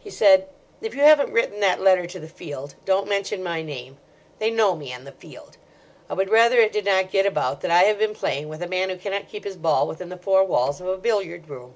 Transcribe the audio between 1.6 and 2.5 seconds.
that letter to The